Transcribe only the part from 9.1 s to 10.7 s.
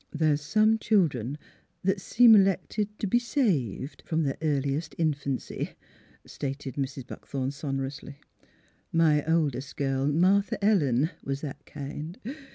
oldest girl, Martha